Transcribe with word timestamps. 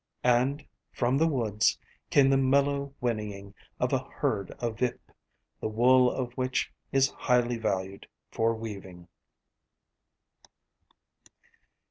And, 0.23 0.65
from 0.91 1.19
the 1.19 1.27
woods, 1.27 1.77
came 2.09 2.31
the 2.31 2.35
mellow 2.35 2.91
whinnying 3.01 3.53
of 3.79 3.93
a 3.93 3.99
herd 3.99 4.49
of 4.57 4.79
vip, 4.79 5.11
the 5.59 5.67
wool 5.67 6.09
of 6.09 6.33
which 6.33 6.73
is 6.91 7.09
highly 7.11 7.57
valued 7.57 8.07
for 8.31 8.55
weaving. 8.55 9.07